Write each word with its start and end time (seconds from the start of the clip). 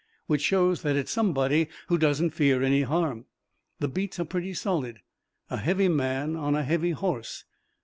"Which 0.25 0.41
shows 0.41 0.81
that 0.81 0.95
it's 0.95 1.11
somebody 1.11 1.67
who 1.85 1.99
doesn't 1.99 2.31
fear 2.31 2.63
any 2.63 2.81
harm." 2.81 3.25
"The 3.79 3.87
beats 3.87 4.19
are 4.19 4.25
pretty 4.25 4.55
solid. 4.55 5.01
A 5.51 5.57
heavy 5.57 5.89
man 5.89 6.35
on 6.35 6.55
a 6.55 6.63
heavy 6.63 6.89
horse." 6.89 7.45